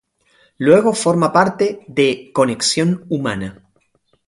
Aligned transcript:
Luego 0.57 0.93
forma 1.03 1.31
parte 1.31 1.81
de 1.87 2.31
Conexión 2.33 3.05
Humana. 3.07 3.63